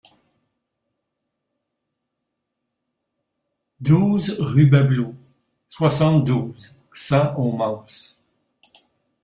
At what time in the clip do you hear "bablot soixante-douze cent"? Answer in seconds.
4.65-7.35